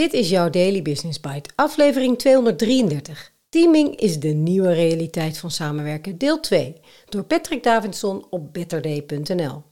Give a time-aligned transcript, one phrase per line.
[0.00, 3.32] Dit is jouw Daily Business Bite, aflevering 233.
[3.48, 9.62] Teaming is de nieuwe realiteit van samenwerken, deel 2, door Patrick Davidson op betterday.nl.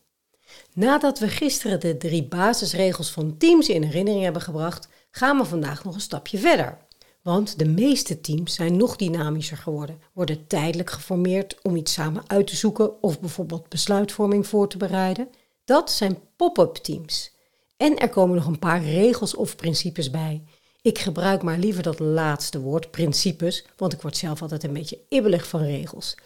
[0.74, 5.84] Nadat we gisteren de drie basisregels van teams in herinnering hebben gebracht, gaan we vandaag
[5.84, 6.78] nog een stapje verder.
[7.22, 12.46] Want de meeste teams zijn nog dynamischer geworden, worden tijdelijk geformeerd om iets samen uit
[12.46, 15.28] te zoeken of bijvoorbeeld besluitvorming voor te bereiden.
[15.64, 17.36] Dat zijn pop-up teams.
[17.78, 20.42] En er komen nog een paar regels of principes bij.
[20.82, 24.98] Ik gebruik maar liever dat laatste woord, principes, want ik word zelf altijd een beetje
[25.08, 26.16] ibbelig van regels.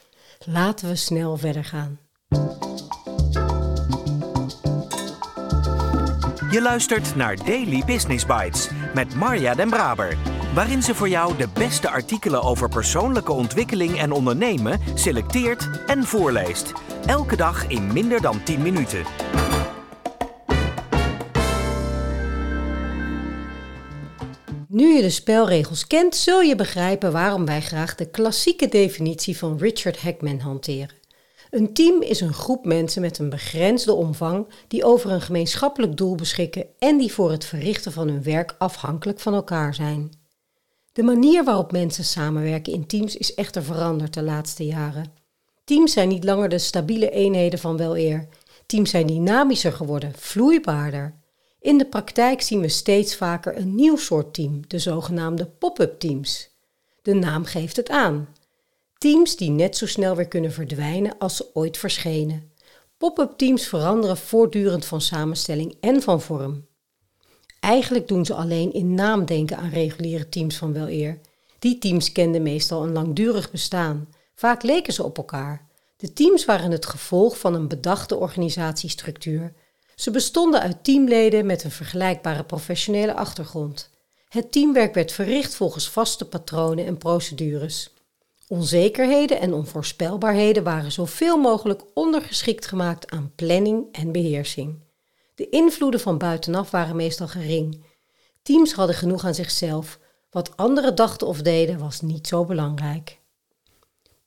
[0.46, 1.98] Laten we snel verder gaan.
[6.50, 10.16] Je luistert naar Daily Business Bites met Marja Den Braber,
[10.54, 16.72] waarin ze voor jou de beste artikelen over persoonlijke ontwikkeling en ondernemen selecteert en voorleest.
[17.06, 19.04] Elke dag in minder dan 10 minuten.
[24.72, 29.58] Nu je de spelregels kent, zul je begrijpen waarom wij graag de klassieke definitie van
[29.58, 30.96] Richard Hackman hanteren.
[31.50, 36.14] Een team is een groep mensen met een begrensde omvang die over een gemeenschappelijk doel
[36.14, 40.10] beschikken en die voor het verrichten van hun werk afhankelijk van elkaar zijn.
[40.92, 45.12] De manier waarop mensen samenwerken in teams is echter veranderd de laatste jaren.
[45.64, 48.28] Teams zijn niet langer de stabiele eenheden van wel eer.
[48.66, 51.20] Teams zijn dynamischer geworden, vloeibaarder.
[51.62, 56.50] In de praktijk zien we steeds vaker een nieuw soort team, de zogenaamde pop-up teams.
[57.02, 58.28] De naam geeft het aan.
[58.98, 62.52] Teams die net zo snel weer kunnen verdwijnen als ze ooit verschenen.
[62.96, 66.66] Pop-up teams veranderen voortdurend van samenstelling en van vorm.
[67.60, 71.20] Eigenlijk doen ze alleen in naam denken aan reguliere teams van wel eer.
[71.58, 74.08] Die teams kenden meestal een langdurig bestaan.
[74.34, 75.68] Vaak leken ze op elkaar.
[75.96, 79.52] De teams waren het gevolg van een bedachte organisatiestructuur.
[80.02, 83.90] Ze bestonden uit teamleden met een vergelijkbare professionele achtergrond.
[84.28, 87.94] Het teamwerk werd verricht volgens vaste patronen en procedures.
[88.48, 94.80] Onzekerheden en onvoorspelbaarheden waren zoveel mogelijk ondergeschikt gemaakt aan planning en beheersing.
[95.34, 97.84] De invloeden van buitenaf waren meestal gering.
[98.42, 99.98] Teams hadden genoeg aan zichzelf.
[100.30, 103.18] Wat anderen dachten of deden was niet zo belangrijk.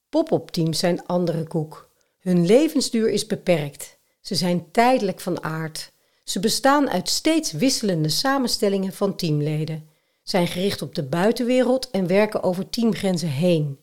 [0.09, 1.89] Pop-up teams zijn andere koek.
[2.19, 3.94] Hun levensduur is beperkt.
[4.25, 5.91] Ze zijn tijdelijk van aard.
[6.23, 9.89] Ze bestaan uit steeds wisselende samenstellingen van teamleden,
[10.23, 13.79] zijn gericht op de buitenwereld en werken over teamgrenzen heen.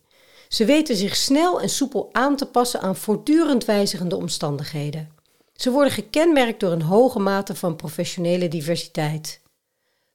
[0.49, 5.11] Ze weten zich snel en soepel aan te passen aan voortdurend wijzigende omstandigheden.
[5.55, 9.41] Ze worden gekenmerkt door een hoge mate van professionele diversiteit.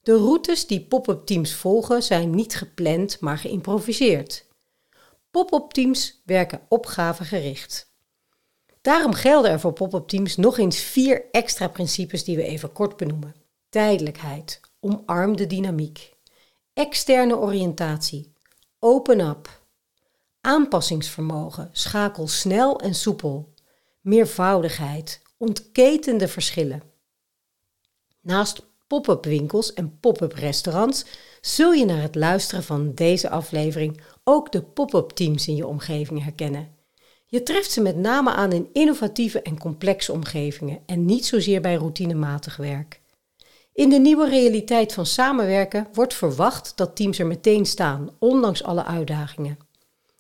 [0.02, 4.46] De routes die pop-up teams volgen zijn niet gepland, maar geïmproviseerd.
[5.32, 7.87] Pop-up teams werken opgavegericht.
[8.88, 12.98] Daarom gelden er voor pop-up teams nog eens vier extra principes die we even kort
[12.98, 13.36] benoemen.
[13.70, 16.14] Tijdelijkheid, omarm de dynamiek.
[16.74, 18.34] Externe oriëntatie,
[18.80, 19.62] open up.
[20.42, 23.54] Aanpassingsvermogen, schakel snel en soepel.
[24.02, 26.84] Meervoudigheid, ontketen de verschillen.
[28.22, 31.06] Naast pop-up winkels en pop-up restaurants
[31.42, 36.24] zul je naar het luisteren van deze aflevering ook de pop-up teams in je omgeving
[36.24, 36.77] herkennen.
[37.30, 41.76] Je treft ze met name aan in innovatieve en complexe omgevingen en niet zozeer bij
[41.76, 43.02] routinematig werk.
[43.74, 48.84] In de nieuwe realiteit van samenwerken wordt verwacht dat teams er meteen staan, ondanks alle
[48.84, 49.58] uitdagingen.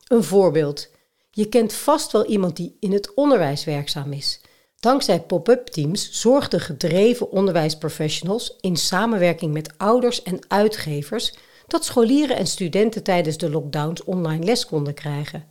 [0.07, 0.90] Een voorbeeld.
[1.31, 4.41] Je kent vast wel iemand die in het onderwijs werkzaam is.
[4.79, 11.34] Dankzij pop-up teams zorgden gedreven onderwijsprofessionals in samenwerking met ouders en uitgevers
[11.67, 15.47] dat scholieren en studenten tijdens de lockdowns online les konden krijgen.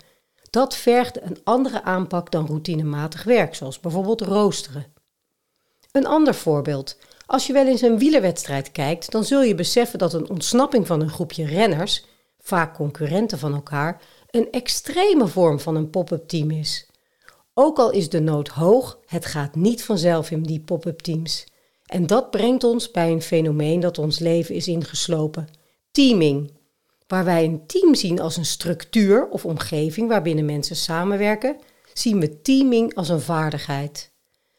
[0.51, 4.87] Dat vergde een andere aanpak dan routinematig werk, zoals bijvoorbeeld roosteren.
[5.93, 6.99] Een ander voorbeeld.
[7.27, 11.01] Als je wel eens een wielerwedstrijd kijkt, dan zul je beseffen dat een ontsnapping van
[11.01, 12.05] een groepje renners,
[12.39, 16.87] vaak concurrenten van elkaar, een extreme vorm van een pop-up team is.
[17.55, 21.47] Ook al is de nood hoog, het gaat niet vanzelf in die pop-up teams.
[21.87, 25.49] En dat brengt ons bij een fenomeen dat ons leven is ingeslopen:
[25.91, 26.53] teaming.
[27.07, 31.57] Waar wij een team zien als een structuur of omgeving waarbinnen mensen samenwerken,
[31.93, 34.11] zien we teaming als een vaardigheid.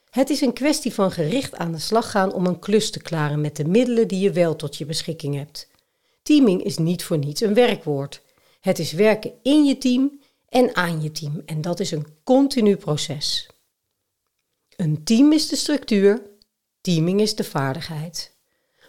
[0.10, 3.42] Het is een kwestie van gericht aan de slag gaan om een klus te klaren
[3.42, 5.68] met de middelen die je wel tot je beschikking hebt.
[6.24, 8.22] Teaming is niet voor niets een werkwoord.
[8.60, 12.76] Het is werken in je team en aan je team en dat is een continu
[12.76, 13.50] proces.
[14.76, 16.22] Een team is de structuur,
[16.82, 18.37] teaming is de vaardigheid.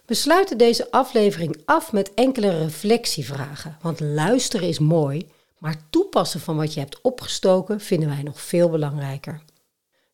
[0.09, 5.29] We sluiten deze aflevering af met enkele reflectievragen, want luisteren is mooi,
[5.59, 9.43] maar toepassen van wat je hebt opgestoken vinden wij nog veel belangrijker.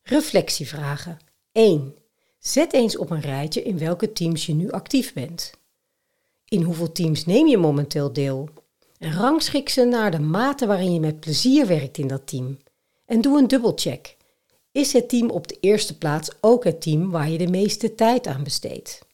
[0.03, 1.19] Reflectievragen
[1.51, 1.95] 1.
[2.39, 5.51] Zet eens op een rijtje in welke teams je nu actief bent.
[6.47, 8.49] In hoeveel teams neem je momenteel deel?
[8.97, 12.57] En rangschik ze naar de mate waarin je met plezier werkt in dat team.
[13.05, 14.17] En doe een dubbelcheck.
[14.71, 18.27] Is het team op de eerste plaats ook het team waar je de meeste tijd
[18.27, 19.04] aan besteedt?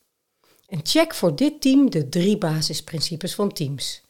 [0.72, 4.02] En check voor dit team de drie basisprincipes van teams.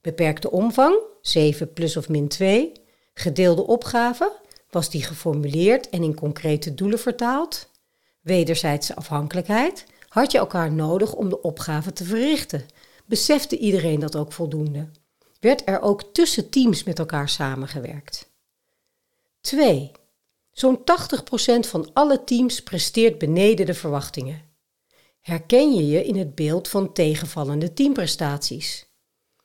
[0.00, 2.72] Beperkte omvang, 7 plus of min 2.
[3.14, 4.32] Gedeelde opgave,
[4.70, 7.70] was die geformuleerd en in concrete doelen vertaald?
[8.20, 12.66] Wederzijdse afhankelijkheid, had je elkaar nodig om de opgave te verrichten?
[13.06, 14.88] Besefte iedereen dat ook voldoende?
[15.40, 18.30] Werd er ook tussen teams met elkaar samengewerkt?
[19.40, 19.92] 2.
[20.52, 20.82] Zo'n 80%
[21.68, 24.45] van alle teams presteert beneden de verwachtingen.
[25.26, 28.86] Herken je je in het beeld van tegenvallende teamprestaties?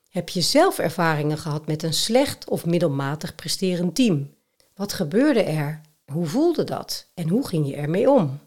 [0.10, 4.34] Heb je zelf ervaringen gehad met een slecht of middelmatig presterend team?
[4.76, 5.82] Wat gebeurde er?
[6.06, 7.12] Hoe voelde dat?
[7.14, 8.40] En hoe ging je ermee om?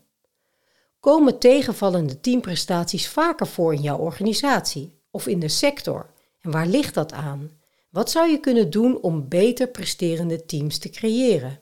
[1.00, 6.10] Komen tegenvallende teamprestaties vaker voor in jouw organisatie of in de sector?
[6.40, 7.50] En waar ligt dat aan?
[7.90, 11.60] Wat zou je kunnen doen om beter presterende teams te creëren?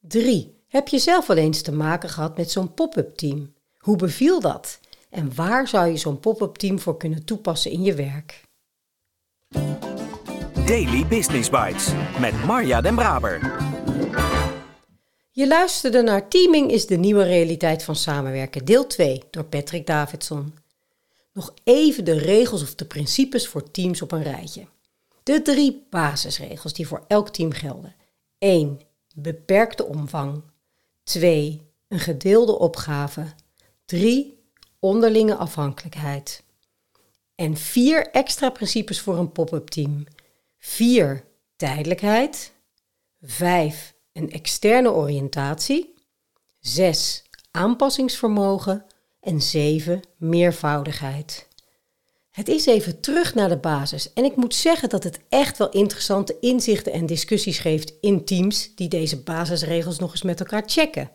[0.00, 0.62] 3.
[0.66, 3.54] Heb je zelf wel eens te maken gehad met zo'n pop-up team?
[3.78, 4.78] Hoe beviel dat?
[5.10, 8.42] En waar zou je zo'n pop-up team voor kunnen toepassen in je werk?
[10.66, 13.56] Daily Business Bites met Marja Den Braber.
[15.30, 20.54] Je luisterde naar Teaming is de nieuwe realiteit van samenwerken, deel 2 door Patrick Davidson.
[21.32, 24.66] Nog even de regels of de principes voor teams op een rijtje.
[25.22, 27.94] De drie basisregels die voor elk team gelden.
[28.38, 28.80] 1.
[29.14, 30.42] Beperkte omvang.
[31.02, 31.62] 2.
[31.88, 33.26] Een gedeelde opgave.
[33.84, 34.39] 3
[34.80, 36.42] onderlinge afhankelijkheid.
[37.34, 40.06] En vier extra principes voor een pop-up team.
[40.58, 41.24] 4.
[41.56, 42.52] Tijdelijkheid.
[43.22, 43.94] 5.
[44.12, 45.94] Een externe oriëntatie.
[46.58, 47.22] 6.
[47.50, 48.84] Aanpassingsvermogen.
[49.20, 50.00] En 7.
[50.16, 51.48] Meervoudigheid.
[52.30, 55.70] Het is even terug naar de basis en ik moet zeggen dat het echt wel
[55.70, 61.10] interessante inzichten en discussies geeft in teams die deze basisregels nog eens met elkaar checken.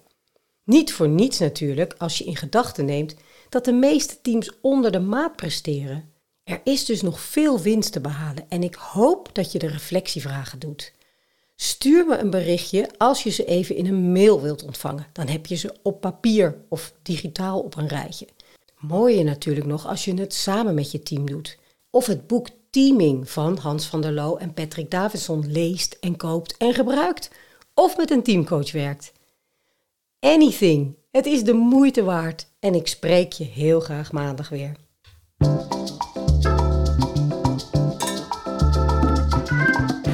[0.63, 3.15] Niet voor niets natuurlijk als je in gedachten neemt
[3.49, 6.13] dat de meeste teams onder de maat presteren.
[6.43, 10.59] Er is dus nog veel winst te behalen en ik hoop dat je de reflectievragen
[10.59, 10.93] doet.
[11.55, 15.07] Stuur me een berichtje als je ze even in een mail wilt ontvangen.
[15.13, 18.27] Dan heb je ze op papier of digitaal op een rijtje.
[18.77, 21.57] Mooier natuurlijk nog als je het samen met je team doet.
[21.89, 26.57] Of het boek Teaming van Hans van der Loo en Patrick Davidson leest en koopt
[26.57, 27.31] en gebruikt.
[27.73, 29.11] Of met een teamcoach werkt.
[30.19, 30.95] Anything.
[31.11, 34.75] Het is de moeite waard en ik spreek je heel graag maandag weer.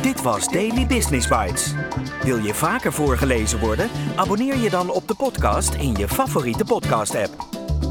[0.01, 1.73] Dit was Daily Business Bites.
[2.23, 3.89] Wil je vaker voorgelezen worden?
[4.15, 7.35] Abonneer je dan op de podcast in je favoriete podcast-app.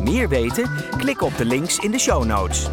[0.02, 0.70] Meer weten?
[0.96, 2.68] Klik op de links in de show notes.